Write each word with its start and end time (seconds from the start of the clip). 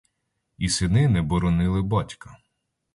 І 0.57 0.69
сини 0.69 1.07
не 1.07 1.21
боронили 1.21 1.81
батька. 1.81 2.37